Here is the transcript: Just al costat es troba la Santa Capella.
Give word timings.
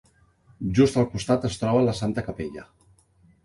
Just 0.79 0.97
al 1.03 1.05
costat 1.11 1.47
es 1.51 1.59
troba 1.61 1.87
la 1.91 1.95
Santa 2.03 2.27
Capella. 2.31 2.69